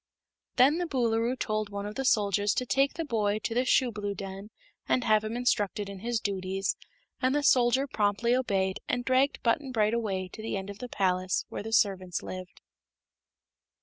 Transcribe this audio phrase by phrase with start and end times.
[0.55, 4.17] Then the Boolooroo told one of the soldiers to take the boy to the shoeblue
[4.17, 4.49] den
[4.89, 6.75] and have him instructed in his duties,
[7.21, 10.89] and the soldier promptly obeyed and dragged Button Bright away to the end of the
[10.89, 12.61] palace where the servants lived.